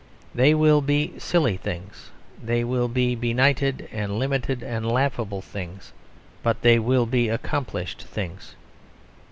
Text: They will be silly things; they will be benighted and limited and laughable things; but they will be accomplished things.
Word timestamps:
They 0.33 0.55
will 0.55 0.81
be 0.81 1.13
silly 1.19 1.57
things; 1.57 2.09
they 2.43 2.63
will 2.63 2.87
be 2.87 3.13
benighted 3.13 3.87
and 3.91 4.17
limited 4.17 4.63
and 4.63 4.91
laughable 4.91 5.43
things; 5.43 5.93
but 6.41 6.63
they 6.63 6.79
will 6.79 7.05
be 7.05 7.29
accomplished 7.29 8.01
things. 8.01 8.55